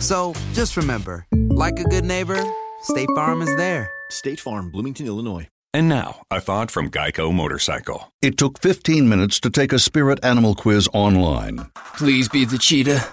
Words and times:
So 0.00 0.34
just 0.52 0.76
remember, 0.76 1.26
like 1.32 1.78
a 1.80 1.84
good 1.84 2.04
neighbor, 2.04 2.42
State 2.82 3.08
Farm 3.14 3.42
is 3.42 3.54
there. 3.56 3.90
State 4.10 4.38
Farm, 4.40 4.70
Bloomington, 4.70 5.06
Illinois. 5.06 5.48
And 5.74 5.88
now, 5.88 6.22
a 6.30 6.40
thought 6.40 6.70
from 6.70 6.90
Geico 6.90 7.34
Motorcycle. 7.34 8.12
It 8.22 8.38
took 8.38 8.60
15 8.60 9.08
minutes 9.08 9.40
to 9.40 9.50
take 9.50 9.72
a 9.72 9.78
spirit 9.78 10.24
animal 10.24 10.54
quiz 10.54 10.88
online 10.94 11.66
Please 11.96 12.28
be 12.28 12.44
the 12.44 12.56
cheetah. 12.58 13.04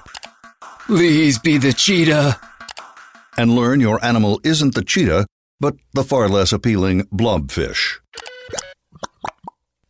Please 0.85 1.39
be 1.39 1.57
the 1.57 1.73
cheetah. 1.73 2.39
and 3.37 3.55
learn 3.55 3.79
your 3.79 4.03
animal 4.05 4.39
isn't 4.43 4.75
the 4.75 4.83
cheetah, 4.83 5.25
but 5.59 5.75
the 5.93 6.03
far 6.03 6.29
less 6.29 6.53
appealing 6.53 7.01
blobfish. 7.05 7.97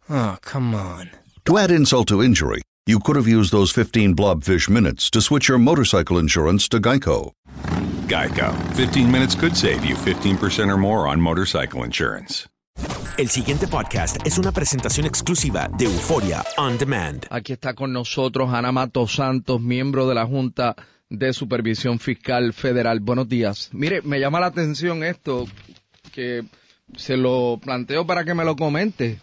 Oh, 0.09 0.37
come 0.41 0.73
on. 0.73 1.09
To 1.45 1.57
add 1.57 1.71
insult 1.71 2.07
to 2.07 2.21
injury, 2.23 2.61
you 2.85 2.99
could 2.99 3.15
have 3.15 3.27
used 3.27 3.51
those 3.51 3.71
15 3.71 4.15
blobfish 4.15 4.69
minutes 4.69 5.09
to 5.11 5.21
switch 5.21 5.47
your 5.47 5.57
motorcycle 5.57 6.17
insurance 6.17 6.67
to 6.69 6.79
Geico. 6.79 7.31
Geico. 8.07 8.53
15 8.75 9.11
minutes 9.11 9.35
could 9.35 9.55
save 9.55 9.85
you 9.85 9.95
15% 9.95 10.69
or 10.69 10.77
more 10.77 11.07
on 11.07 11.21
motorcycle 11.21 11.83
insurance. 11.83 12.47
El 13.17 13.29
siguiente 13.29 13.67
podcast 13.67 14.17
es 14.25 14.39
una 14.39 14.51
presentación 14.51 15.05
exclusiva 15.05 15.69
de 15.77 15.85
Euforia 15.85 16.43
On 16.57 16.77
Demand. 16.77 17.25
Aquí 17.29 17.53
está 17.53 17.75
con 17.75 17.93
nosotros 17.93 18.51
Ana 18.51 18.71
Mato 18.71 19.07
Santos, 19.07 19.61
miembro 19.61 20.07
de 20.07 20.15
la 20.15 20.25
Junta 20.25 20.75
de 21.09 21.31
Supervisión 21.31 21.99
Fiscal 21.99 22.53
Federal. 22.53 22.99
Buenos 22.99 23.29
días. 23.29 23.69
Mire, 23.71 24.01
me 24.01 24.19
llama 24.19 24.39
la 24.39 24.47
atención 24.47 25.03
esto, 25.03 25.45
que 26.11 26.43
se 26.97 27.15
lo 27.15 27.59
planteo 27.61 28.05
para 28.07 28.25
que 28.25 28.33
me 28.33 28.43
lo 28.43 28.55
comente. 28.55 29.19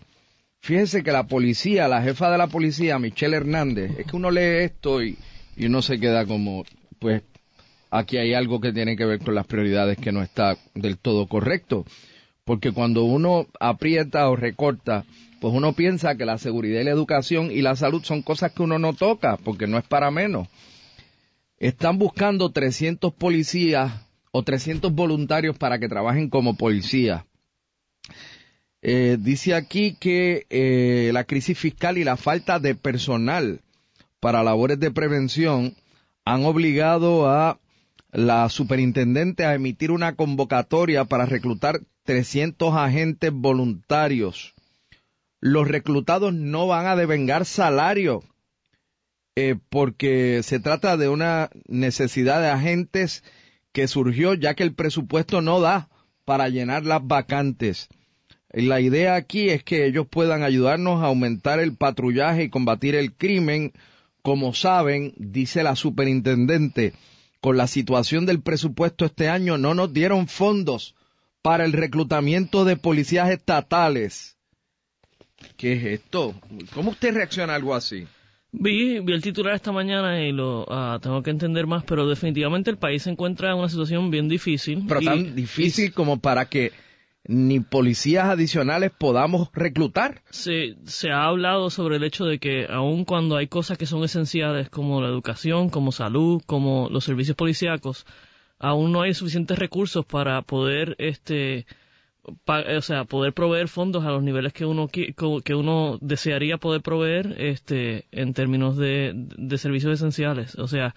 Fíjese 0.61 1.03
que 1.03 1.13
la 1.13 1.27
policía, 1.27 1.89
la 1.89 2.03
jefa 2.03 2.31
de 2.31 2.39
la 2.39 2.47
policía, 2.47 2.99
Michelle 2.99 3.37
Hernández, 3.37 3.99
es 3.99 4.07
que 4.07 4.17
uno 4.17 4.31
lee 4.31 4.65
esto 4.65 5.03
y, 5.03 5.17
y 5.57 5.67
uno 5.67 5.81
se 5.83 5.99
queda 5.99 6.27
como, 6.27 6.65
pues, 6.99 7.23
aquí 7.91 8.19
hay 8.19 8.35
algo 8.35 8.61
que 8.61 8.73
tiene 8.73 8.97
que 8.97 9.07
ver 9.07 9.21
con 9.21 9.35
las 9.35 9.47
prioridades 9.47 9.99
que 9.99 10.13
no 10.13 10.23
está 10.23 10.57
del 10.75 10.99
todo 10.99 11.27
correcto. 11.27 11.85
Porque 12.45 12.73
cuando 12.73 13.05
uno 13.05 13.47
aprieta 13.59 14.29
o 14.29 14.37
recorta, 14.37 15.05
pues 15.41 15.55
uno 15.55 15.73
piensa 15.73 16.17
que 16.17 16.27
la 16.27 16.37
seguridad 16.39 16.81
y 16.81 16.85
la 16.85 16.91
educación 16.91 17.51
y 17.51 17.63
la 17.63 17.75
salud 17.75 18.03
son 18.05 18.23
cosas 18.23 18.53
que 18.53 18.63
uno 18.63 18.79
no 18.79 18.93
toca, 18.93 19.39
porque 19.39 19.67
no 19.67 19.79
es 19.79 19.85
para 19.85 20.11
menos. 20.11 20.49
Están 21.59 21.99
buscando 21.99 22.51
300 22.51 23.13
policías 23.15 23.93
o 24.33 24.43
300 24.43 24.93
voluntarios 24.93 25.57
para 25.57 25.79
que 25.79 25.89
trabajen 25.89 26.29
como 26.29 26.57
policías. 26.57 27.25
Eh, 28.83 29.19
dice 29.21 29.55
aquí 29.55 29.95
que 30.01 30.47
eh, 30.49 31.11
la 31.13 31.25
crisis 31.25 31.59
fiscal 31.59 31.99
y 31.99 32.05
la 32.05 32.17
falta 32.17 32.59
de 32.59 32.75
personal 32.75 33.61
para 34.21 34.43
labores 34.43 34.81
de 34.81 34.91
prevención 34.91 35.75
han 36.25 36.45
obligado 36.45 37.29
a 37.29 37.59
la 38.13 38.49
superintendente 38.49 39.45
a 39.45 39.55
emitir 39.55 39.91
una 39.91 40.17
convocatoria 40.17 41.05
para 41.05 41.27
reclutar 41.27 41.81
300 42.05 42.75
agentes 42.75 43.31
voluntarios. 43.33 44.55
Los 45.41 45.69
reclutados 45.69 46.33
no 46.35 46.67
van 46.67 46.87
a 46.87 46.97
devengar 46.97 47.45
salario 47.45 48.23
eh, 49.37 49.57
porque 49.69 50.43
se 50.43 50.59
trata 50.59 50.97
de 50.97 51.09
una 51.09 51.51
necesidad 51.67 52.41
de 52.41 52.49
agentes 52.49 53.23
que 53.73 53.89
surgió 53.89 54.35
ya 54.35 54.55
que 54.55 54.63
el 54.63 54.75
presupuesto 54.75 55.41
no 55.41 55.61
da 55.61 55.89
para 56.25 56.49
llenar 56.49 56.85
las 56.85 57.07
vacantes. 57.07 57.89
La 58.53 58.81
idea 58.81 59.15
aquí 59.15 59.49
es 59.51 59.63
que 59.63 59.87
ellos 59.87 60.07
puedan 60.09 60.43
ayudarnos 60.43 61.03
a 61.03 61.07
aumentar 61.07 61.61
el 61.61 61.77
patrullaje 61.77 62.45
y 62.45 62.51
combatir 62.51 62.95
el 62.95 63.13
crimen. 63.13 63.73
Como 64.23 64.53
saben, 64.55 65.15
dice 65.17 65.63
la 65.63 65.77
superintendente, 65.77 66.93
con 67.41 67.57
la 67.57 67.67
situación 67.67 68.27
del 68.27 68.41
presupuesto 68.43 69.05
este 69.07 69.29
año 69.29 69.57
no 69.57 69.75
nos 69.75 69.93
dieron 69.95 70.27
fondos 70.29 70.95
para 71.43 71.65
el 71.65 71.73
reclutamiento 71.73 72.65
de 72.65 72.77
policías 72.77 73.31
estatales. 73.31 74.37
¿Qué 75.57 75.73
es 75.73 75.85
esto? 76.01 76.35
¿Cómo 76.75 76.91
usted 76.91 77.15
reacciona 77.15 77.55
a 77.55 77.57
algo 77.57 77.75
así? 77.75 78.07
Vi, 78.53 78.99
vi 78.99 79.13
el 79.13 79.23
titular 79.23 79.55
esta 79.55 79.73
mañana 79.73 80.21
y 80.23 80.33
lo 80.33 80.67
ah, 80.69 80.99
tengo 81.01 81.23
que 81.23 81.31
entender 81.31 81.67
más, 81.67 81.85
pero 81.85 82.07
definitivamente 82.09 82.69
el 82.71 82.77
país 82.77 83.05
se 83.05 83.11
encuentra 83.11 83.53
en 83.53 83.59
una 83.59 83.69
situación 83.69 84.11
bien 84.11 84.29
difícil. 84.29 84.85
Pero 84.89 85.01
y- 85.01 85.05
tan 85.05 85.35
difícil 85.37 85.93
como 85.95 86.19
para 86.21 86.47
que 86.49 86.73
ni 87.33 87.61
policías 87.61 88.25
adicionales 88.27 88.91
podamos 88.91 89.51
reclutar. 89.55 90.21
se, 90.31 90.75
se 90.85 91.11
ha 91.13 91.25
hablado 91.27 91.71
sobre 91.71 91.97
el 91.97 92.03
hecho 92.05 92.25
de 92.25 92.39
que 92.41 92.67
aun 92.69 93.05
cuando 93.05 93.37
hay 93.37 93.47
cosas 93.47 93.79
que 93.79 93.87
son 93.87 94.03
esenciales 94.03 94.69
como 94.69 95.01
la 95.01 95.07
educación, 95.09 95.71
como 95.71 95.93
salud, 95.93 96.43
como 96.45 96.89
los 96.91 97.05
servicios 97.05 97.37
policíacos, 97.37 98.05
aún 98.59 98.91
no 98.91 99.03
hay 99.03 99.15
suficientes 99.15 99.59
recursos 99.59 100.05
para 100.05 100.43
poder 100.43 100.97
este 100.99 101.67
pa- 102.45 102.65
o 102.77 102.83
sea, 102.83 103.05
poder 103.05 103.33
proveer 103.33 103.69
fondos 103.69 104.05
a 104.05 104.11
los 104.11 104.23
niveles 104.25 104.53
que 104.53 104.65
uno 104.67 104.89
que 104.89 105.55
uno 105.55 105.99
desearía 106.01 106.59
poder 106.59 106.83
proveer 106.83 107.37
este 107.39 108.07
en 108.11 108.35
términos 108.35 108.77
de 108.77 109.57
servicios 109.57 109.93
esenciales, 109.95 110.57
o 110.57 110.67
sea, 110.67 110.95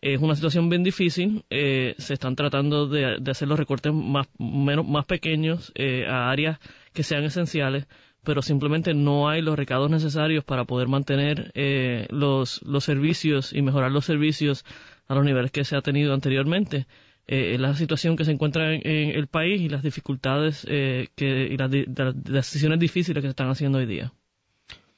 es 0.00 0.20
una 0.20 0.34
situación 0.34 0.68
bien 0.68 0.82
difícil. 0.82 1.44
eh, 1.50 1.94
se 1.98 2.14
están 2.14 2.36
tratando 2.36 2.86
de, 2.88 3.18
hacer 3.30 3.48
los 3.48 3.58
recortes 3.58 3.92
más, 3.92 4.28
menos, 4.38 4.86
más 4.86 5.06
pequeños 5.06 5.72
eh, 5.74 6.06
a 6.06 6.30
áreas 6.30 6.58
que 6.92 7.02
sean 7.02 7.24
esenciales, 7.24 7.86
pero 8.24 8.42
simplemente 8.42 8.94
no 8.94 9.28
hay 9.28 9.42
los 9.42 9.56
recados 9.56 9.90
necesarios 9.90 10.44
para 10.44 10.64
poder 10.64 10.88
mantener 10.88 11.50
eh, 11.54 12.06
los, 12.10 12.62
los 12.62 12.84
servicios 12.84 13.52
y 13.52 13.62
mejorar 13.62 13.90
los 13.90 14.04
servicios 14.04 14.64
a 15.06 15.14
los 15.14 15.24
niveles 15.24 15.50
que 15.50 15.64
se 15.64 15.76
ha 15.76 15.80
tenido 15.80 16.14
anteriormente. 16.14 16.86
eh, 17.28 17.58
la 17.58 17.74
situación 17.74 18.16
que 18.16 18.24
se 18.24 18.32
encuentra 18.32 18.74
en, 18.74 18.82
el 18.84 19.26
país 19.26 19.60
y 19.60 19.68
las 19.68 19.82
dificultades 19.82 20.66
eh, 20.68 21.08
que, 21.14 21.26
y 21.26 21.56
las, 21.58 21.70
decisiones 22.14 22.78
difíciles 22.78 23.20
que 23.20 23.28
se 23.28 23.30
están 23.30 23.50
haciendo 23.50 23.78
hoy 23.78 23.86
día. 23.86 24.12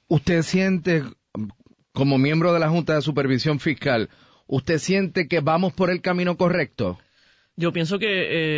¿Usted 0.06 0.42
siente, 0.42 1.02
como 1.92 2.18
miembro 2.18 2.52
de 2.52 2.60
la 2.60 2.68
Junta 2.68 2.94
de 2.94 3.02
Supervisión 3.02 3.58
Fiscal, 3.58 4.08
usted 4.50 4.78
siente 4.78 5.28
que 5.28 5.40
vamos 5.40 5.72
por 5.72 5.90
el 5.90 6.02
camino 6.02 6.36
correcto? 6.36 6.98
Yo 7.56 7.72
pienso 7.72 7.98
que 7.98 8.06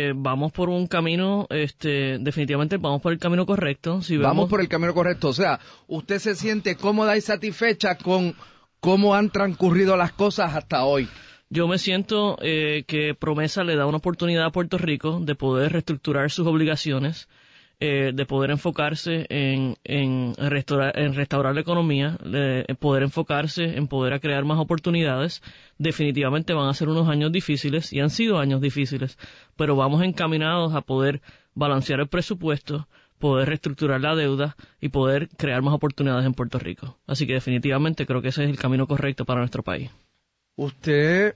eh, 0.07 0.13
vamos 0.15 0.51
por 0.51 0.69
un 0.69 0.87
camino, 0.87 1.45
este, 1.49 2.17
definitivamente 2.19 2.77
vamos 2.77 3.01
por 3.01 3.11
el 3.11 3.19
camino 3.19 3.45
correcto. 3.45 4.01
Si 4.01 4.17
Vamos 4.17 4.49
por 4.49 4.61
el 4.61 4.67
camino 4.67 4.93
correcto, 4.93 5.29
o 5.29 5.33
sea, 5.33 5.59
usted 5.87 6.19
se 6.19 6.35
siente 6.35 6.75
cómoda 6.75 7.17
y 7.17 7.21
satisfecha 7.21 7.97
con 7.97 8.35
cómo 8.79 9.13
han 9.13 9.29
transcurrido 9.29 9.97
las 9.97 10.13
cosas 10.13 10.55
hasta 10.55 10.83
hoy. 10.85 11.07
Yo 11.49 11.67
me 11.67 11.77
siento 11.77 12.37
eh, 12.41 12.83
que 12.87 13.13
Promesa 13.13 13.63
le 13.63 13.75
da 13.75 13.85
una 13.85 13.97
oportunidad 13.97 14.45
a 14.45 14.51
Puerto 14.51 14.77
Rico 14.77 15.19
de 15.21 15.35
poder 15.35 15.73
reestructurar 15.73 16.31
sus 16.31 16.47
obligaciones, 16.47 17.27
eh, 17.85 18.13
de 18.13 18.25
poder 18.25 18.49
enfocarse 18.49 19.25
en, 19.27 19.75
en, 19.83 20.35
restaurar, 20.37 20.97
en 20.97 21.13
restaurar 21.15 21.53
la 21.53 21.59
economía, 21.59 22.17
de 22.23 22.63
poder 22.79 23.03
enfocarse 23.03 23.75
en 23.75 23.89
poder 23.89 24.21
crear 24.21 24.45
más 24.45 24.57
oportunidades. 24.57 25.43
Definitivamente 25.77 26.53
van 26.53 26.69
a 26.69 26.73
ser 26.73 26.87
unos 26.87 27.09
años 27.09 27.33
difíciles 27.33 27.91
y 27.91 27.99
han 27.99 28.09
sido 28.09 28.39
años 28.39 28.61
difíciles, 28.61 29.17
pero 29.57 29.75
vamos 29.75 30.01
encaminados 30.01 30.73
a 30.75 30.79
poder 30.79 31.21
balancear 31.55 31.99
el 31.99 32.07
presupuesto, 32.07 32.87
poder 33.19 33.49
reestructurar 33.49 33.99
la 33.99 34.15
deuda 34.15 34.55
y 34.79 34.87
poder 34.87 35.27
crear 35.35 35.61
más 35.61 35.73
oportunidades 35.73 36.25
en 36.25 36.35
Puerto 36.35 36.59
Rico. 36.59 36.97
Así 37.05 37.27
que 37.27 37.33
definitivamente 37.33 38.05
creo 38.05 38.21
que 38.21 38.29
ese 38.29 38.45
es 38.45 38.49
el 38.49 38.57
camino 38.57 38.87
correcto 38.87 39.25
para 39.25 39.41
nuestro 39.41 39.61
país. 39.61 39.91
Usted 40.55 41.35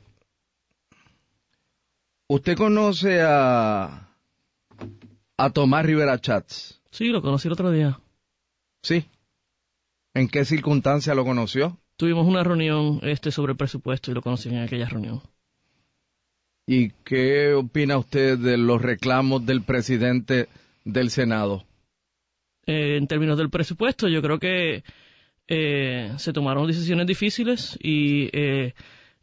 ¿Usted 2.29 2.55
conoce 2.55 3.21
a, 3.21 4.06
a 5.37 5.51
Tomás 5.51 5.85
Rivera 5.85 6.19
Chats? 6.19 6.81
Sí, 6.91 7.07
lo 7.07 7.21
conocí 7.21 7.47
el 7.47 7.53
otro 7.53 7.71
día. 7.71 7.99
Sí. 8.81 9.05
¿En 10.13 10.27
qué 10.27 10.45
circunstancia 10.45 11.13
lo 11.13 11.23
conoció? 11.23 11.79
Tuvimos 11.95 12.27
una 12.27 12.43
reunión 12.43 12.99
este 13.03 13.31
sobre 13.31 13.51
el 13.51 13.57
presupuesto 13.57 14.11
y 14.11 14.13
lo 14.13 14.21
conocí 14.21 14.49
en 14.49 14.59
aquella 14.59 14.87
reunión. 14.87 15.21
¿Y 16.65 16.89
qué 17.05 17.53
opina 17.53 17.97
usted 17.97 18.37
de 18.37 18.57
los 18.57 18.81
reclamos 18.81 19.45
del 19.45 19.61
presidente 19.61 20.47
del 20.83 21.11
Senado? 21.11 21.63
Eh, 22.65 22.97
en 22.97 23.07
términos 23.07 23.37
del 23.37 23.49
presupuesto, 23.49 24.09
yo 24.09 24.21
creo 24.21 24.39
que 24.39 24.83
eh, 25.47 26.13
se 26.17 26.33
tomaron 26.33 26.67
decisiones 26.67 27.07
difíciles 27.07 27.77
y 27.81 28.29
eh, 28.33 28.73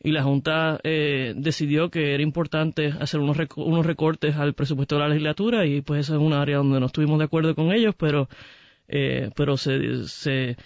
y 0.04 0.12
la 0.12 0.22
Junta 0.22 0.78
eh, 0.84 1.32
decidió 1.34 1.90
que 1.90 2.12
era 2.12 2.22
importante 2.22 2.92
hacer 3.00 3.20
unos, 3.20 3.38
unos 3.56 3.86
recortes 3.86 4.36
al 4.36 4.52
presupuesto 4.52 4.96
de 4.96 5.00
la 5.00 5.08
legislatura 5.08 5.64
y 5.64 5.80
pues 5.80 6.00
eso 6.00 6.14
es 6.14 6.20
un 6.20 6.34
área 6.34 6.58
donde 6.58 6.78
no 6.78 6.86
estuvimos 6.86 7.18
de 7.18 7.24
acuerdo 7.24 7.54
con 7.54 7.72
ellos, 7.72 7.94
pero, 7.98 8.28
eh, 8.86 9.30
pero 9.34 9.56
se, 9.56 10.56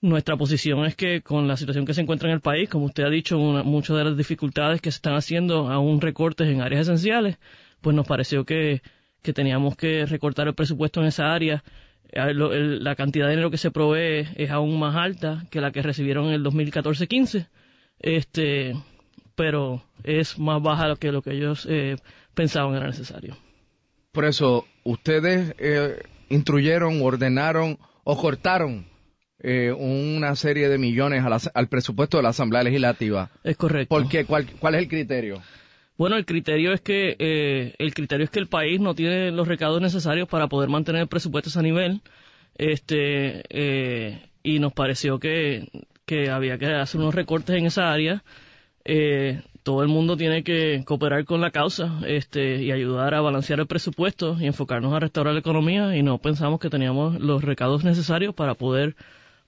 nuestra 0.00 0.38
posición 0.38 0.86
es 0.86 0.96
que 0.96 1.20
con 1.20 1.46
la 1.46 1.58
situación 1.58 1.84
que 1.84 1.92
se 1.92 2.00
encuentra 2.00 2.30
en 2.30 2.34
el 2.36 2.40
país, 2.40 2.70
como 2.70 2.86
usted 2.86 3.04
ha 3.04 3.10
dicho, 3.10 3.38
muchas 3.38 3.98
de 3.98 4.04
las 4.04 4.16
dificultades 4.16 4.80
que 4.80 4.90
se 4.90 4.96
están 4.96 5.14
haciendo 5.14 5.68
aún 5.70 6.00
recortes 6.00 6.48
en 6.48 6.62
áreas 6.62 6.88
esenciales, 6.88 7.38
pues 7.82 7.94
nos 7.94 8.06
pareció 8.06 8.46
que, 8.46 8.80
que 9.20 9.34
teníamos 9.34 9.76
que 9.76 10.06
recortar 10.06 10.48
el 10.48 10.54
presupuesto 10.54 11.02
en 11.02 11.08
esa 11.08 11.34
área. 11.34 11.62
Eh, 12.12 12.32
la 12.32 12.96
cantidad 12.96 13.26
de 13.26 13.32
dinero 13.32 13.50
que 13.50 13.58
se 13.58 13.70
provee 13.70 14.26
es 14.36 14.50
aún 14.50 14.78
más 14.78 14.96
alta 14.96 15.44
que 15.50 15.60
la 15.60 15.70
que 15.70 15.82
recibieron 15.82 16.28
en 16.28 16.32
el 16.32 16.44
2014-15 16.44 17.46
este, 18.00 18.74
pero 19.34 19.82
es 20.04 20.38
más 20.38 20.62
baja 20.62 20.96
que 20.96 21.12
lo 21.12 21.22
que 21.22 21.32
ellos 21.32 21.66
eh, 21.70 21.96
pensaban 22.34 22.74
era 22.74 22.86
necesario. 22.86 23.36
Por 24.12 24.24
eso, 24.24 24.66
ustedes 24.82 25.54
eh, 25.58 26.02
instruyeron, 26.28 27.00
ordenaron 27.02 27.78
o 28.04 28.16
cortaron 28.16 28.90
eh, 29.42 29.72
una 29.72 30.36
serie 30.36 30.68
de 30.68 30.76
millones 30.76 31.24
al 31.54 31.68
presupuesto 31.68 32.18
de 32.18 32.22
la 32.22 32.28
Asamblea 32.28 32.62
Legislativa. 32.62 33.30
Es 33.42 33.56
correcto. 33.56 33.88
¿Por 33.88 34.06
qué? 34.08 34.26
¿Cuál, 34.26 34.46
es 34.46 34.82
el 34.82 34.88
criterio? 34.88 35.40
Bueno, 35.96 36.16
el 36.16 36.26
criterio 36.26 36.72
es 36.74 36.82
que 36.82 37.16
eh, 37.18 37.74
el 37.78 37.94
criterio 37.94 38.24
es 38.24 38.30
que 38.30 38.38
el 38.38 38.48
país 38.48 38.80
no 38.80 38.94
tiene 38.94 39.30
los 39.30 39.48
recaudos 39.48 39.80
necesarios 39.80 40.28
para 40.28 40.48
poder 40.48 40.68
mantener 40.68 41.02
el 41.02 41.08
presupuesto 41.08 41.48
a 41.48 41.52
ese 41.52 41.62
nivel. 41.62 42.02
Este 42.54 43.42
eh, 43.48 44.28
y 44.42 44.58
nos 44.58 44.74
pareció 44.74 45.18
que 45.18 45.68
que 46.10 46.28
había 46.28 46.58
que 46.58 46.66
hacer 46.66 47.00
unos 47.00 47.14
recortes 47.14 47.54
en 47.54 47.66
esa 47.66 47.92
área. 47.92 48.24
Eh, 48.84 49.42
todo 49.62 49.84
el 49.84 49.88
mundo 49.88 50.16
tiene 50.16 50.42
que 50.42 50.82
cooperar 50.84 51.24
con 51.24 51.40
la 51.40 51.52
causa 51.52 52.00
este, 52.04 52.56
y 52.56 52.72
ayudar 52.72 53.14
a 53.14 53.20
balancear 53.20 53.60
el 53.60 53.68
presupuesto 53.68 54.36
y 54.40 54.46
enfocarnos 54.46 54.92
a 54.92 54.98
restaurar 54.98 55.34
la 55.34 55.38
economía 55.38 55.96
y 55.96 56.02
no 56.02 56.18
pensamos 56.18 56.58
que 56.58 56.68
teníamos 56.68 57.20
los 57.20 57.44
recaudos 57.44 57.84
necesarios 57.84 58.34
para 58.34 58.54
poder 58.56 58.96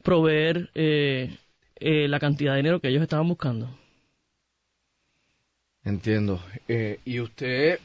proveer 0.04 0.70
eh, 0.76 1.36
eh, 1.80 2.06
la 2.06 2.20
cantidad 2.20 2.52
de 2.52 2.58
dinero 2.58 2.78
que 2.78 2.90
ellos 2.90 3.02
estaban 3.02 3.26
buscando. 3.26 3.76
Entiendo. 5.82 6.40
¿Y 7.04 7.18
usted 7.18 7.80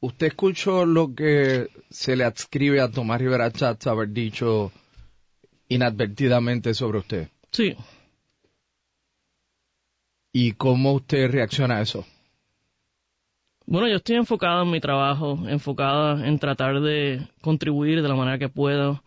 usted 0.00 0.28
escuchó 0.28 0.86
lo 0.86 1.14
que 1.14 1.68
se 1.90 2.16
le 2.16 2.24
adscribe 2.24 2.80
a 2.80 2.90
Tomás 2.90 3.20
Rivera 3.20 3.52
Chatz 3.52 3.86
haber 3.86 4.08
dicho 4.08 4.72
inadvertidamente 5.68 6.72
sobre 6.72 7.00
usted? 7.00 7.33
Sí. 7.54 7.76
¿Y 10.32 10.52
cómo 10.54 10.94
usted 10.94 11.30
reacciona 11.30 11.76
a 11.76 11.82
eso? 11.82 12.04
Bueno, 13.64 13.86
yo 13.86 13.94
estoy 13.94 14.16
enfocado 14.16 14.64
en 14.64 14.72
mi 14.72 14.80
trabajo, 14.80 15.38
enfocada 15.46 16.26
en 16.26 16.40
tratar 16.40 16.80
de 16.80 17.28
contribuir 17.40 18.02
de 18.02 18.08
la 18.08 18.16
manera 18.16 18.38
que 18.38 18.48
puedo 18.48 19.04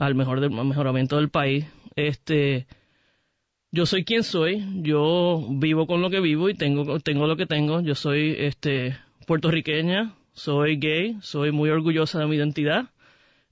al 0.00 0.16
mejor 0.16 0.40
del 0.40 0.50
mejoramiento 0.50 1.18
del 1.18 1.30
país. 1.30 1.66
Este, 1.94 2.66
yo 3.70 3.86
soy 3.86 4.04
quien 4.04 4.24
soy, 4.24 4.64
yo 4.82 5.46
vivo 5.48 5.86
con 5.86 6.02
lo 6.02 6.10
que 6.10 6.18
vivo 6.18 6.48
y 6.48 6.54
tengo 6.54 6.98
tengo 6.98 7.28
lo 7.28 7.36
que 7.36 7.46
tengo. 7.46 7.80
Yo 7.80 7.94
soy 7.94 8.34
este 8.36 8.98
puertorriqueña, 9.28 10.16
soy 10.32 10.78
gay, 10.78 11.16
soy 11.20 11.52
muy 11.52 11.70
orgullosa 11.70 12.18
de 12.18 12.26
mi 12.26 12.34
identidad. 12.34 12.90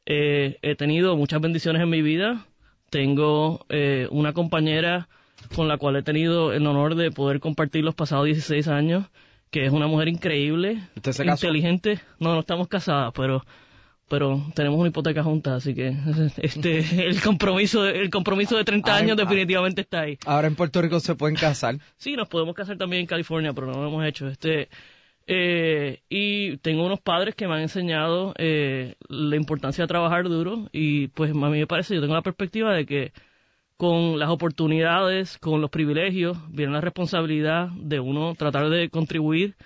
Eh, 0.04 0.58
he 0.62 0.74
tenido 0.74 1.16
muchas 1.16 1.40
bendiciones 1.40 1.80
en 1.80 1.90
mi 1.90 2.02
vida, 2.02 2.44
tengo 2.92 3.64
eh, 3.70 4.06
una 4.10 4.34
compañera 4.34 5.08
con 5.56 5.66
la 5.66 5.78
cual 5.78 5.96
he 5.96 6.02
tenido 6.02 6.52
el 6.52 6.66
honor 6.66 6.94
de 6.94 7.10
poder 7.10 7.40
compartir 7.40 7.82
los 7.82 7.94
pasados 7.94 8.26
16 8.26 8.68
años, 8.68 9.06
que 9.50 9.64
es 9.64 9.72
una 9.72 9.86
mujer 9.86 10.08
increíble, 10.08 10.82
inteligente. 10.94 12.00
No, 12.20 12.34
no 12.34 12.40
estamos 12.40 12.68
casadas, 12.68 13.12
pero 13.16 13.44
pero 14.10 14.44
tenemos 14.54 14.78
una 14.78 14.90
hipoteca 14.90 15.22
juntas, 15.24 15.54
así 15.54 15.74
que 15.74 15.96
este 16.36 17.06
el 17.08 17.18
compromiso 17.22 17.86
el 17.86 18.10
compromiso 18.10 18.58
de 18.58 18.64
30 18.64 18.94
años 18.94 19.16
definitivamente 19.16 19.80
está 19.80 20.02
ahí. 20.02 20.18
Ahora 20.26 20.46
en 20.46 20.54
Puerto 20.54 20.82
Rico 20.82 21.00
se 21.00 21.14
pueden 21.14 21.34
casar. 21.34 21.78
Sí, 21.96 22.14
nos 22.14 22.28
podemos 22.28 22.54
casar 22.54 22.76
también 22.76 23.00
en 23.00 23.06
California, 23.06 23.54
pero 23.54 23.68
no 23.68 23.80
lo 23.80 23.88
hemos 23.88 24.04
hecho. 24.04 24.28
Este 24.28 24.68
eh, 25.26 26.02
y 26.08 26.56
tengo 26.58 26.84
unos 26.84 27.00
padres 27.00 27.34
que 27.34 27.46
me 27.46 27.54
han 27.54 27.60
enseñado 27.60 28.34
eh, 28.38 28.96
la 29.08 29.36
importancia 29.36 29.84
de 29.84 29.88
trabajar 29.88 30.28
duro 30.28 30.68
y 30.72 31.08
pues 31.08 31.30
a 31.30 31.34
mí 31.34 31.58
me 31.58 31.66
parece, 31.66 31.94
yo 31.94 32.00
tengo 32.00 32.14
la 32.14 32.22
perspectiva 32.22 32.74
de 32.74 32.86
que 32.86 33.12
con 33.76 34.18
las 34.18 34.30
oportunidades, 34.30 35.38
con 35.38 35.60
los 35.60 35.70
privilegios, 35.70 36.38
viene 36.50 36.72
la 36.72 36.80
responsabilidad 36.80 37.68
de 37.76 38.00
uno 38.00 38.34
tratar 38.34 38.68
de 38.70 38.90
contribuir 38.90 39.56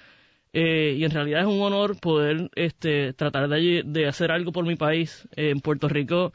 eh, 0.52 0.96
y 0.98 1.04
en 1.04 1.10
realidad 1.10 1.42
es 1.42 1.46
un 1.46 1.60
honor 1.60 1.98
poder 2.00 2.50
este, 2.54 3.12
tratar 3.12 3.48
de, 3.48 3.82
de 3.84 4.06
hacer 4.06 4.32
algo 4.32 4.52
por 4.52 4.66
mi 4.66 4.76
país. 4.76 5.28
en 5.36 5.60
Puerto 5.60 5.88
Rico 5.88 6.32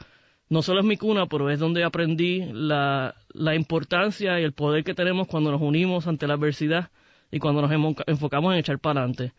no 0.49 0.61
solo 0.61 0.81
es 0.81 0.85
mi 0.85 0.97
cuna, 0.97 1.27
pero 1.27 1.49
es 1.49 1.59
donde 1.59 1.83
aprendí 1.83 2.43
la, 2.53 3.15
la 3.33 3.55
importancia 3.55 4.39
y 4.39 4.43
el 4.43 4.53
poder 4.53 4.83
que 4.83 4.93
tenemos 4.93 5.27
cuando 5.27 5.51
nos 5.51 5.61
unimos 5.61 6.07
ante 6.07 6.27
la 6.27 6.33
adversidad 6.33 6.89
y 7.31 7.39
cuando 7.39 7.61
nos 7.61 7.97
enfocamos 8.07 8.53
en 8.53 8.59
echar 8.59 8.79
para 8.79 9.01
adelante. 9.01 9.33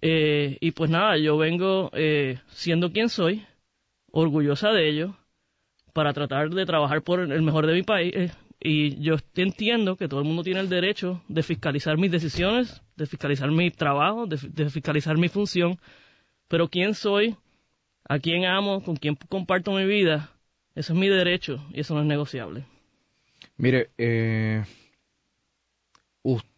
Eh, 0.00 0.56
y 0.60 0.72
pues 0.72 0.90
nada, 0.90 1.16
yo 1.18 1.36
vengo 1.36 1.90
eh, 1.92 2.38
siendo 2.48 2.90
quien 2.90 3.08
soy, 3.08 3.44
orgullosa 4.10 4.70
de 4.70 4.88
ello, 4.88 5.16
para 5.92 6.12
tratar 6.12 6.50
de 6.50 6.66
trabajar 6.66 7.02
por 7.02 7.20
el 7.20 7.42
mejor 7.42 7.66
de 7.66 7.74
mi 7.74 7.82
país. 7.82 8.32
Y 8.60 9.00
yo 9.00 9.16
entiendo 9.36 9.96
que 9.96 10.08
todo 10.08 10.20
el 10.20 10.26
mundo 10.26 10.42
tiene 10.42 10.60
el 10.60 10.68
derecho 10.68 11.22
de 11.28 11.42
fiscalizar 11.42 11.98
mis 11.98 12.10
decisiones, 12.10 12.82
de 12.96 13.06
fiscalizar 13.06 13.50
mi 13.50 13.70
trabajo, 13.70 14.26
de, 14.26 14.38
de 14.42 14.70
fiscalizar 14.70 15.18
mi 15.18 15.28
función. 15.28 15.78
Pero 16.48 16.68
quién 16.68 16.94
soy, 16.94 17.36
a 18.08 18.18
quién 18.18 18.46
amo, 18.46 18.82
con 18.82 18.96
quién 18.96 19.16
comparto 19.28 19.72
mi 19.72 19.84
vida, 19.84 20.30
eso 20.74 20.92
es 20.92 20.98
mi 20.98 21.08
derecho 21.08 21.64
y 21.72 21.80
eso 21.80 21.94
no 21.94 22.00
es 22.00 22.06
negociable. 22.06 22.64
Mire, 23.56 23.90
eh, 23.98 24.64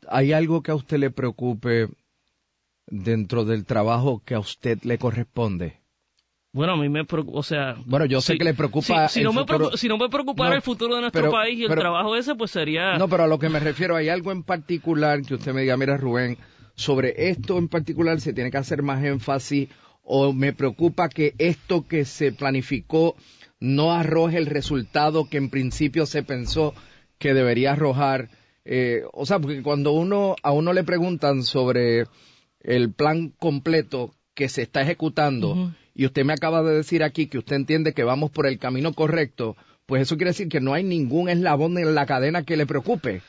¿hay 0.09 0.33
algo 0.33 0.63
que 0.63 0.71
a 0.71 0.75
usted 0.75 0.99
le 0.99 1.11
preocupe 1.11 1.89
dentro 2.87 3.45
del 3.45 3.65
trabajo 3.65 4.23
que 4.25 4.35
a 4.35 4.39
usted 4.39 4.83
le 4.83 4.99
corresponde? 4.99 5.81
Bueno, 6.53 6.73
a 6.73 6.77
mí 6.77 6.89
me 6.89 7.05
preocupa, 7.05 7.39
o 7.39 7.43
sea... 7.43 7.77
Bueno, 7.85 8.07
yo 8.07 8.23
sé 8.23 8.39
que 8.39 8.45
le 8.45 8.55
preocupa 8.55 9.09
si, 9.09 9.23
no 9.23 9.33
me 9.33 9.45
si, 9.77 9.89
no 9.89 9.99
me 9.99 10.09
preocupara 10.09 10.55
el 10.55 10.63
futuro 10.63 10.95
de 10.95 11.03
nuestro 11.03 11.31
país 11.31 11.59
y 11.59 11.65
el 11.65 11.75
trabajo 11.75 12.17
ese, 12.17 12.35
pues 12.35 12.51
sería... 12.51 12.97
No, 12.97 13.09
pero 13.09 13.25
a 13.25 13.27
lo 13.27 13.39
que 13.39 13.51
me 13.51 13.61
refiero, 13.61 13.95
¿hay 13.95 14.09
algo 14.09 14.33
en 14.33 14.43
particular 14.43 15.21
que 15.21 15.35
usted 15.35 15.53
me 15.53 15.61
diga, 15.61 15.77
mira 15.77 15.99
Rubén, 15.99 16.39
sobre 16.75 17.29
esto 17.29 17.59
en 17.59 17.69
particular 17.69 18.21
se 18.21 18.33
tiene 18.33 18.51
que 18.51 18.57
hacer 18.57 18.83
más 18.83 19.05
énfasis 19.05 19.69
o 20.03 20.33
me 20.33 20.55
preocupa 20.55 21.09
que 21.09 21.35
esto 21.39 21.87
que 21.87 22.05
se 22.05 22.33
planificó 22.33 23.17
no 23.61 23.93
arroje 23.93 24.39
el 24.39 24.47
resultado 24.47 25.29
que 25.29 25.39
en 25.39 25.51
principio 25.51 26.07
se 26.07 26.23
pensó 26.23 26.75
que 27.19 27.35
debería 27.35 27.73
arrojar. 27.73 28.31
Eh, 28.69 29.05
o 29.13 29.25
sea, 29.27 29.39
porque 29.39 29.63
cuando 29.63 29.93
uno 29.93 30.35
a 30.43 30.51
uno 30.51 30.73
le 30.73 30.83
preguntan 30.83 31.45
sobre 31.45 32.07
el 32.61 32.93
plan 32.93 33.33
completo 33.39 34.13
que 34.35 34.49
se 34.49 34.63
está 34.63 34.83
ejecutando 34.83 35.73
y 35.95 36.05
usted 36.05 36.25
me 36.25 36.33
acaba 36.33 36.65
de 36.65 36.75
decir 36.75 37.05
aquí 37.05 37.29
que 37.29 37.39
usted 37.39 37.55
entiende 37.55 37.95
que 37.95 38.03
vamos 38.03 38.33
por 38.33 38.47
el 38.47 38.59
camino 38.59 38.93
correcto, 38.93 39.57
pues 39.87 40.03
eso 40.03 40.17
quiere 40.17 40.31
decir 40.31 40.49
que 40.49 40.61
no 40.61 40.75
hay 40.75 40.83
ningún 40.83 41.29
eslabón 41.29 41.79
en 41.79 41.95
la 41.95 42.07
cadena 42.07 42.43
que 42.43 42.57
le 42.57 42.67
preocupe. 42.67 43.23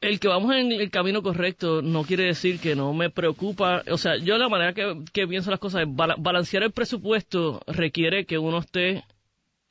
El 0.00 0.18
que 0.18 0.26
vamos 0.26 0.52
en 0.56 0.72
el 0.72 0.90
camino 0.90 1.22
correcto 1.22 1.82
no 1.82 2.02
quiere 2.02 2.24
decir 2.24 2.58
que 2.58 2.74
no 2.74 2.92
me 2.92 3.10
preocupa. 3.10 3.84
O 3.92 3.96
sea, 3.96 4.16
yo 4.16 4.36
la 4.38 4.48
manera 4.48 4.74
que, 4.74 5.28
pienso 5.28 5.52
las 5.52 5.60
cosas 5.60 5.82
es 5.82 5.88
balancear 5.88 6.64
el 6.64 6.72
presupuesto 6.72 7.60
requiere 7.68 8.26
que 8.26 8.38
uno 8.38 8.58
esté 8.58 9.04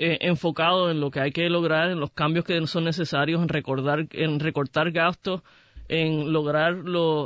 eh, 0.01 0.17
enfocado 0.21 0.89
en 0.89 0.99
lo 0.99 1.11
que 1.11 1.19
hay 1.19 1.31
que 1.31 1.49
lograr, 1.49 1.91
en 1.91 1.99
los 1.99 2.11
cambios 2.11 2.45
que 2.45 2.65
son 2.67 2.85
necesarios, 2.85 3.41
en 3.41 3.49
recordar, 3.49 4.07
en 4.11 4.39
recortar 4.39 4.91
gastos, 4.91 5.41
en 5.87 6.33
lograr 6.33 6.83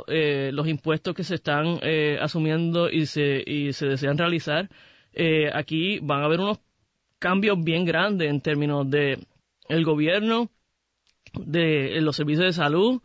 eh, 0.07 0.51
los 0.53 0.67
impuestos 0.67 1.15
que 1.15 1.23
se 1.23 1.35
están 1.35 1.79
eh, 1.83 2.17
asumiendo 2.21 2.89
y 2.89 3.05
se, 3.05 3.43
y 3.45 3.73
se 3.73 3.87
desean 3.87 4.17
realizar. 4.17 4.69
aquí 5.53 5.99
van 5.99 6.21
a 6.21 6.25
haber 6.25 6.41
unos 6.41 6.59
cambios 7.19 7.63
bien 7.63 7.85
grandes 7.85 8.29
en 8.29 8.41
términos 8.41 8.89
de 8.89 9.19
el 9.69 9.85
gobierno, 9.85 10.49
de 11.33 12.01
los 12.01 12.15
servicios 12.15 12.45
de 12.45 12.53
salud, 12.53 13.01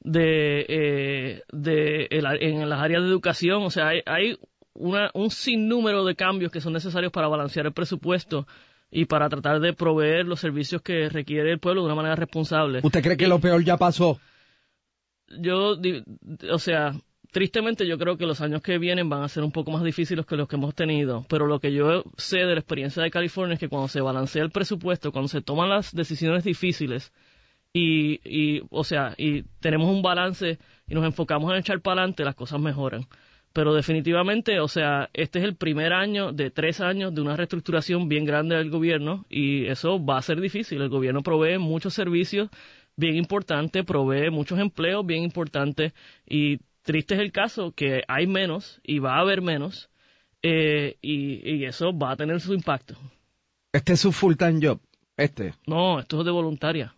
de, 0.00 0.66
eh, 0.68 1.42
en 1.50 2.68
las 2.68 2.80
áreas 2.80 3.02
de 3.02 3.08
educación. 3.08 3.62
O 3.62 3.70
sea, 3.70 3.88
hay, 3.88 4.02
hay 4.06 4.38
una, 4.74 5.10
un 5.14 5.30
sinnúmero 5.30 6.04
de 6.04 6.14
cambios 6.16 6.52
que 6.52 6.60
son 6.60 6.72
necesarios 6.72 7.12
para 7.12 7.28
balancear 7.28 7.66
el 7.66 7.72
presupuesto 7.72 8.46
y 8.94 9.06
para 9.06 9.28
tratar 9.28 9.58
de 9.60 9.72
proveer 9.72 10.24
los 10.24 10.38
servicios 10.38 10.80
que 10.80 11.08
requiere 11.08 11.50
el 11.50 11.58
pueblo 11.58 11.82
de 11.82 11.86
una 11.86 11.96
manera 11.96 12.14
responsable. 12.14 12.78
¿Usted 12.80 13.02
cree 13.02 13.16
que 13.16 13.26
lo 13.26 13.40
peor 13.40 13.62
ya 13.64 13.76
pasó? 13.76 14.20
Yo, 15.40 15.76
o 16.50 16.58
sea, 16.58 16.94
Tristemente 17.32 17.84
yo 17.84 17.98
creo 17.98 18.16
que 18.16 18.26
los 18.26 18.40
años 18.40 18.62
que 18.62 18.78
vienen 18.78 19.08
van 19.08 19.24
a 19.24 19.28
ser 19.28 19.42
un 19.42 19.50
poco 19.50 19.72
más 19.72 19.82
difíciles 19.82 20.24
que 20.24 20.36
los 20.36 20.46
que 20.46 20.54
hemos 20.54 20.72
tenido, 20.72 21.26
pero 21.28 21.48
lo 21.48 21.58
que 21.58 21.72
yo 21.72 22.04
sé 22.16 22.38
de 22.38 22.54
la 22.54 22.60
experiencia 22.60 23.02
de 23.02 23.10
California 23.10 23.54
es 23.54 23.58
que 23.58 23.68
cuando 23.68 23.88
se 23.88 24.00
balancea 24.00 24.44
el 24.44 24.52
presupuesto, 24.52 25.10
cuando 25.10 25.26
se 25.26 25.42
toman 25.42 25.68
las 25.68 25.92
decisiones 25.92 26.44
difíciles 26.44 27.12
y, 27.72 28.20
y 28.22 28.62
o 28.70 28.84
sea, 28.84 29.14
y 29.18 29.42
tenemos 29.58 29.88
un 29.88 30.00
balance 30.00 30.60
y 30.86 30.94
nos 30.94 31.04
enfocamos 31.04 31.50
en 31.50 31.58
echar 31.58 31.80
para 31.80 32.02
adelante, 32.02 32.22
las 32.22 32.36
cosas 32.36 32.60
mejoran. 32.60 33.04
Pero 33.54 33.72
definitivamente, 33.72 34.60
o 34.60 34.68
sea, 34.68 35.08
este 35.14 35.38
es 35.38 35.46
el 35.46 35.56
primer 35.56 35.94
año 35.94 36.32
de 36.32 36.50
tres 36.50 36.82
años 36.82 37.14
de 37.14 37.22
una 37.22 37.36
reestructuración 37.36 38.08
bien 38.08 38.26
grande 38.26 38.56
del 38.56 38.68
gobierno 38.68 39.24
y 39.30 39.66
eso 39.66 40.04
va 40.04 40.18
a 40.18 40.22
ser 40.22 40.40
difícil. 40.40 40.82
El 40.82 40.90
gobierno 40.90 41.22
provee 41.22 41.56
muchos 41.56 41.94
servicios 41.94 42.50
bien 42.96 43.16
importantes, 43.16 43.82
provee 43.84 44.28
muchos 44.30 44.58
empleos 44.58 45.06
bien 45.06 45.22
importantes 45.22 45.94
y 46.28 46.58
Triste 46.84 47.14
es 47.14 47.20
el 47.20 47.32
caso 47.32 47.72
que 47.72 48.02
hay 48.08 48.26
menos 48.26 48.78
y 48.82 48.98
va 48.98 49.16
a 49.16 49.20
haber 49.20 49.40
menos 49.40 49.88
eh, 50.42 50.98
y, 51.00 51.64
eso 51.64 51.96
va 51.96 52.12
a 52.12 52.16
tener 52.16 52.40
su 52.42 52.52
impacto. 52.52 52.94
¿Este 53.72 53.94
es 53.94 54.00
su 54.00 54.12
full-time 54.12 54.60
job? 54.62 54.80
¿Este? 55.16 55.54
No, 55.66 55.98
esto 55.98 56.18
es 56.20 56.26
de 56.26 56.30
voluntaria. 56.30 56.94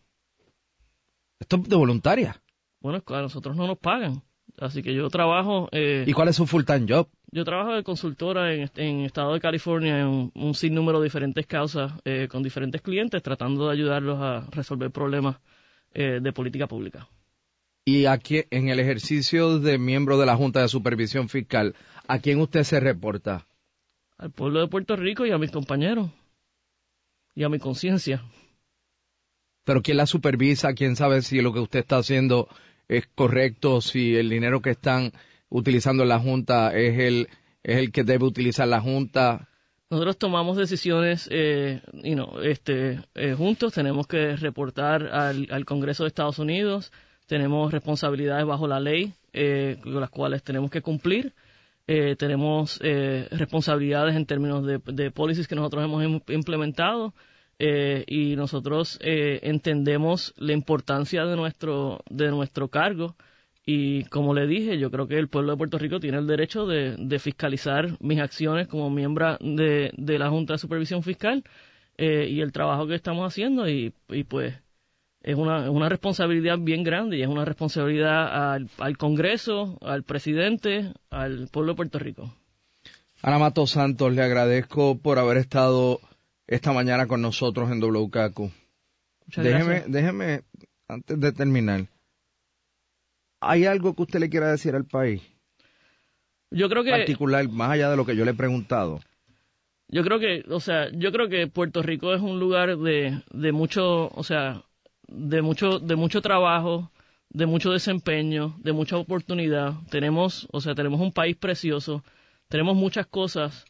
¿Esto 1.39 1.57
es 1.57 1.69
de 1.69 1.77
voluntaria? 1.77 2.43
Bueno, 2.81 3.01
a 3.07 3.23
nosotros 3.23 3.57
no 3.57 3.69
nos 3.69 3.79
pagan. 3.79 4.25
Así 4.59 4.83
que 4.83 4.95
yo 4.95 5.09
trabajo... 5.09 5.69
Eh, 5.73 6.05
¿Y 6.07 6.13
cuál 6.13 6.29
es 6.29 6.37
su 6.37 6.47
full-time 6.47 6.87
job? 6.89 7.09
Yo 7.31 7.45
trabajo 7.45 7.75
de 7.75 7.83
consultora 7.83 8.55
en, 8.55 8.71
en 8.77 9.01
Estado 9.01 9.35
de 9.35 9.41
California 9.41 10.01
en 10.01 10.31
un, 10.35 10.55
sinnúmero 10.55 11.01
de 11.01 11.05
diferentes 11.05 11.47
causas 11.47 11.93
eh, 12.05 12.29
con 12.31 12.43
diferentes 12.43 12.81
clientes 12.81 13.23
tratando 13.23 13.67
de 13.67 13.73
ayudarlos 13.73 14.19
a 14.21 14.47
resolver 14.51 14.91
problemas 14.91 15.37
de 15.95 16.31
política 16.31 16.67
pública. 16.67 17.09
Y 17.89 18.07
aquí, 18.07 18.43
en 18.51 18.69
el 18.69 18.81
ejercicio 18.81 19.61
de 19.61 19.79
miembro 19.79 20.19
de 20.19 20.27
la 20.27 20.35
Junta 20.35 20.61
de 20.61 20.67
Supervisión 20.67 21.29
Fiscal, 21.29 21.77
¿a 22.09 22.19
quién 22.19 22.41
usted 22.41 22.65
se 22.65 22.81
reporta? 22.81 23.47
Al 24.19 24.33
pueblo 24.33 24.59
de 24.59 24.67
Puerto 24.67 24.97
Rico 24.97 25.25
y 25.25 25.31
a 25.31 25.39
mis 25.39 25.53
compañeros. 25.53 26.11
Y 27.37 27.45
a 27.45 27.49
mi 27.49 27.61
conciencia. 27.61 28.25
Pero 29.63 29.83
¿quién 29.83 29.99
la 29.99 30.07
supervisa? 30.07 30.75
¿Quién 30.75 30.97
sabe 30.97 31.23
si 31.23 31.41
lo 31.41 31.53
que 31.53 31.61
usted 31.61 31.79
está 31.79 31.99
haciendo 31.99 32.49
es 32.89 33.07
correcto? 33.15 33.81
Si 33.81 34.17
el 34.17 34.29
dinero 34.29 34.61
que 34.61 34.71
están 34.71 35.13
utilizando 35.49 36.05
la 36.05 36.19
Junta 36.19 36.77
es 36.77 36.99
el, 36.99 37.29
es 37.63 37.79
el 37.79 37.93
que 37.93 38.05
debe 38.05 38.25
utilizar 38.25 38.69
la 38.69 38.81
Junta? 38.81 39.49
Nosotros 39.91 40.19
tomamos 40.19 40.57
decisiones 40.57 41.29
eh, 41.31 41.81
este, 42.43 43.01
eh, 43.15 43.35
juntos. 43.35 43.73
Tenemos 43.73 44.07
que 44.07 44.37
reportar 44.37 45.05
al, 45.05 45.47
al 45.51 45.65
Congreso 45.65 46.03
de 46.03 46.09
Estados 46.09 46.39
Unidos 46.39 46.93
tenemos 47.27 47.73
responsabilidades 47.73 48.47
bajo 48.47 48.67
la 48.67 48.81
ley 48.81 49.13
eh, 49.33 49.79
con 49.83 50.01
las 50.01 50.11
cuales 50.11 50.43
tenemos 50.43 50.71
que 50.71 50.81
cumplir. 50.81 51.35
Eh, 51.89 52.17
tenemos 52.17 52.81
eh, 52.83 53.29
responsabilidades 53.31 54.17
en 54.17 54.27
términos 54.27 54.65
de, 54.65 54.81
de 54.85 55.11
policies 55.11 55.47
que 55.47 55.55
nosotros 55.55 55.85
hemos 55.85 56.23
implementado 56.29 57.15
y 57.59 58.37
nosotros 58.37 58.99
entendemos 59.03 60.35
la 60.37 60.53
importancia 60.53 61.25
de 61.25 61.37
nuestro, 61.37 62.01
de 62.11 62.31
nuestro 62.31 62.69
cargo 62.69 63.17
y 63.65 64.05
como 64.05 64.35
le 64.35 64.47
dije, 64.47 64.79
yo 64.79 64.91
creo 64.91 65.09
que 65.09 65.19
el 65.19 65.29
pueblo 65.29 65.53
de 65.53 65.59
Puerto 65.59 65.79
Rico 65.79 65.99
tiene 65.99 66.19
el 66.19 66.27
derecho 66.27 66.67
de, 66.67 67.19
fiscalizar 67.19 67.97
mis 68.01 68.21
acciones 68.21 68.69
como 68.69 68.91
miembro 68.91 69.39
de, 69.41 69.91
de, 69.97 70.19
la 70.19 70.31
Junta 70.31 70.53
de 70.53 70.59
Supervisión 70.59 71.03
Fiscal 71.03 71.43
y 71.99 72.41
el 72.41 72.53
trabajo 72.53 72.87
que 72.87 72.95
estamos 72.95 73.27
haciendo 73.27 73.69
y, 73.69 73.93
pues 74.29 74.55
es 75.23 75.35
una, 75.35 75.71
una 75.71 75.89
responsabilidad 75.89 76.59
bien 76.59 76.85
grande 76.85 77.17
y 77.17 77.23
es 77.23 77.29
una 77.29 77.45
responsabilidad 77.45 78.55
al, 78.79 78.97
Congreso, 78.97 79.79
al 79.83 80.05
presidente, 80.05 80.93
al 81.11 81.49
pueblo 81.49 81.73
de 81.73 81.77
Puerto 81.77 81.99
Rico. 81.99 82.33
Ana 83.23 83.39
Mato 83.39 83.67
Santos, 83.67 84.15
le 84.15 84.23
agradezco 84.23 84.99
por 84.99 85.19
haber 85.19 85.39
estado 85.39 86.01
esta 86.47 86.73
mañana 86.73 87.07
con 87.07 87.23
nosotros 87.23 87.71
en 87.71 87.81
WKQ. 87.81 88.51
déjeme, 89.37 89.85
déjeme, 89.87 90.43
antes 90.89 91.21
de 91.21 91.33
terminar, 91.33 91.87
¿hay 93.41 93.67
algo 93.67 93.95
que 93.95 94.03
usted 94.03 94.21
le 94.21 94.31
quiera 94.31 94.51
decir 94.51 94.75
al 94.75 94.85
país? 94.85 95.23
Yo 96.51 96.69
creo 96.69 96.85
que... 96.85 96.91
Particular, 96.91 97.49
más 97.49 97.73
allá 97.73 97.91
de 97.91 97.97
lo 97.97 98.07
que 98.07 98.17
yo 98.17 98.25
le 98.25 98.31
he 98.31 98.35
preguntado. 98.35 99.01
Yo 99.89 100.03
creo 100.03 100.19
que, 100.19 100.45
o 100.49 100.61
sea, 100.61 100.91
yo 100.93 101.13
creo 101.13 101.29
que 101.29 101.47
Puerto 101.47 101.83
Rico 101.83 102.15
es 102.15 102.21
un 102.21 102.41
lugar 102.41 102.77
de, 102.79 103.23
de 103.33 103.53
mucho, 103.53 104.09
o 104.09 104.25
sea, 104.25 104.65
de 105.07 105.43
mucho, 105.43 105.79
de 105.79 105.95
mucho 105.95 106.23
trabajo, 106.23 106.91
de 107.31 107.47
mucho 107.47 107.71
desempeño, 107.71 108.57
de 108.59 108.73
mucha 108.73 108.97
oportunidad. 108.97 109.75
Tenemos, 109.91 110.49
o 110.51 110.61
sea, 110.61 110.75
tenemos 110.75 111.01
un 111.01 111.13
país 111.13 111.37
precioso, 111.37 112.03
tenemos 112.49 112.77
muchas 112.77 113.07
cosas 113.07 113.65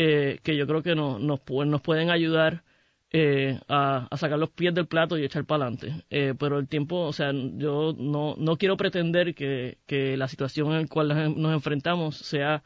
eh, 0.00 0.38
que 0.44 0.56
yo 0.56 0.66
creo 0.68 0.82
que 0.82 0.94
nos, 0.94 1.20
nos, 1.20 1.40
nos 1.66 1.82
pueden 1.82 2.10
ayudar 2.10 2.62
eh, 3.10 3.58
a, 3.68 4.08
sacar 4.16 4.38
los 4.38 4.50
pies 4.50 4.72
del 4.72 4.86
plato 4.86 5.18
y 5.18 5.24
echar 5.24 5.44
para 5.44 5.64
adelante. 5.64 6.04
Eh, 6.10 6.34
pero 6.38 6.58
el 6.58 6.68
tiempo, 6.68 7.00
o 7.00 7.12
sea, 7.12 7.32
yo 7.32 7.94
no, 7.98 8.36
no 8.38 8.56
quiero 8.56 8.76
pretender 8.76 9.34
que, 9.34 9.76
la 10.16 10.28
situación 10.28 10.72
en 10.72 10.82
la 10.82 10.86
cual 10.86 11.08
nos 11.40 11.52
enfrentamos 11.52 12.16
sea 12.16 12.62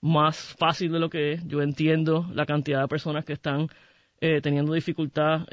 más 0.00 0.54
fácil 0.58 0.92
de 0.92 1.00
lo 1.00 1.10
que 1.10 1.32
es. 1.32 1.46
Yo 1.46 1.60
entiendo 1.60 2.26
la 2.32 2.46
cantidad 2.46 2.80
de 2.80 2.88
personas 2.88 3.24
que 3.26 3.34
están 3.34 3.68
teniendo 4.42 4.74
dificultad 4.74 5.46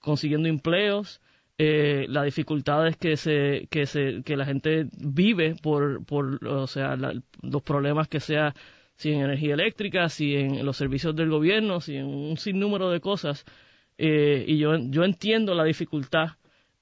consiguiendo 0.00 0.48
empleos, 0.48 1.20
eh, 1.58 2.04
las 2.10 2.26
dificultades 2.26 2.98
que 2.98 3.16
se 3.16 3.66
que 3.70 3.86
se 3.86 4.22
que 4.24 4.36
la 4.36 4.44
gente 4.44 4.88
vive 4.98 5.56
por 5.62 6.04
por 6.04 6.44
o 6.46 6.66
sea 6.66 6.96
los 6.96 7.62
problemas 7.62 8.08
que 8.08 8.20
sea 8.20 8.54
si 8.96 9.12
en 9.12 9.22
energía 9.22 9.54
eléctrica 9.54 10.08
si 10.08 10.34
en 10.34 10.64
los 10.64 10.76
servicios 10.76 11.14
del 11.14 11.30
gobierno 11.30 11.80
si 11.80 11.96
en 11.96 12.06
un 12.06 12.36
sinnúmero 12.36 12.90
de 12.90 13.00
cosas 13.00 13.44
eh, 13.98 14.44
y 14.46 14.58
yo 14.58 14.76
yo 14.76 15.04
entiendo 15.04 15.54
la 15.54 15.64
dificultad 15.64 16.30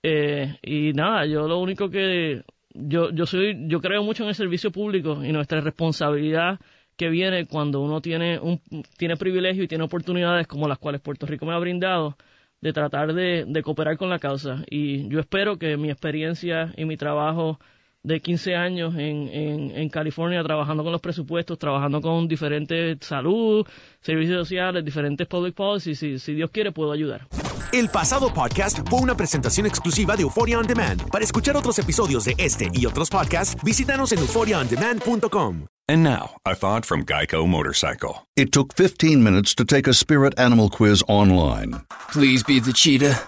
eh, 0.03 0.57
y 0.63 0.93
nada 0.93 1.27
yo 1.27 1.47
lo 1.47 1.59
único 1.59 1.91
que 1.91 2.43
yo 2.75 3.11
yo 3.11 3.27
soy 3.27 3.67
yo 3.69 3.81
creo 3.81 4.03
mucho 4.03 4.23
en 4.23 4.31
el 4.31 4.35
servicio 4.35 4.71
público 4.71 5.25
y 5.25 5.33
nuestra 5.33 5.61
responsabilidad 5.61 6.59
que 6.97 7.09
viene 7.09 7.47
cuando 7.47 7.81
uno 7.81 8.01
tiene 8.01 8.39
un 8.39 8.61
tiene 8.97 9.17
privilegio 9.17 9.65
y 9.65 9.69
tiene 9.69 9.85
oportunidades 9.85 10.47
como 10.47 10.69
las 10.69 10.79
cuales 10.79 11.01
Puerto 11.01 11.27
Rico 11.27 11.47
me 11.47 11.55
ha 11.55 11.59
brindado 11.59 12.17
de 12.65 12.73
tratar 12.73 13.13
de, 13.13 13.63
cooperar 13.63 13.99
con 13.99 14.09
la 14.09 14.19
causa. 14.19 14.65
Y 14.71 15.07
yo 15.09 15.21
espero 15.21 15.59
que 15.59 15.77
mi 15.77 15.91
experiencia 15.91 16.73
y 16.79 16.87
mi 16.87 16.97
trabajo 16.97 17.61
de 18.05 18.21
15 18.21 18.55
años 18.55 18.95
en, 18.95 19.29
en, 19.75 19.89
California 19.89 20.43
trabajando 20.45 20.83
con 20.85 20.93
los 20.93 21.01
presupuestos, 21.01 21.59
trabajando 21.59 22.01
con 22.01 22.29
diferentes 22.29 22.99
salud, 23.01 23.67
servicios 24.01 24.47
sociales, 24.47 24.85
diferentes 24.85 25.27
public 25.27 25.55
policies, 25.55 25.99
si, 25.99 26.19
si 26.19 26.35
Dios 26.35 26.51
quiere 26.51 26.71
puedo 26.71 26.93
ayudar. 26.93 27.27
El 27.73 27.89
pasado 27.89 28.33
podcast 28.33 28.87
fue 28.89 29.01
una 29.01 29.17
presentación 29.17 29.67
exclusiva 29.67 30.15
de 30.17 30.23
Euphoria 30.23 30.59
On 30.59 30.67
Demand. 30.67 31.11
Para 31.11 31.25
escuchar 31.25 31.57
otros 31.57 31.79
episodios 31.79 32.25
de 32.25 32.35
este 32.39 32.69
y 32.73 32.87
otros 32.87 33.09
podcasts, 33.09 33.57
visítanos 33.65 34.13
en 34.13 34.21
euphoriaondemand.com. 34.21 35.67
And 35.89 36.03
now, 36.03 36.37
a 36.47 36.55
thought 36.55 36.87
from 36.87 37.05
Geico 37.05 37.47
Motorcycle. 37.47 38.27
It 38.37 38.53
took 38.53 38.75
15 38.75 39.23
minutes 39.23 39.55
to 39.57 39.65
take 39.65 39.87
a 39.87 39.93
spirit 39.93 40.39
animal 40.39 40.71
quiz 40.71 41.03
online. 41.09 41.83
Please 42.11 42.43
be 42.43 42.61
the 42.61 42.73
cheetah. 42.73 43.21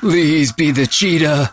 Please 0.00 0.52
be 0.52 0.72
the 0.72 0.86
cheetah. 0.86 1.52